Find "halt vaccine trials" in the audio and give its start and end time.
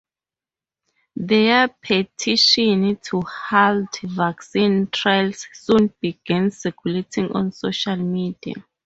3.21-5.45